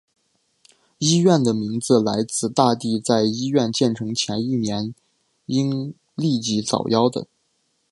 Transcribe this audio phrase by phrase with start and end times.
[0.97, 4.95] 医院的名字来自大帝在医院建成前一年
[5.45, 7.27] 因痢疾早夭的。